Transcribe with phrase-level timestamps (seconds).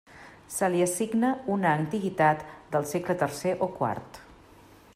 [0.53, 2.41] Se li assigna una antiguitat
[2.77, 4.19] del segle tercer o quart.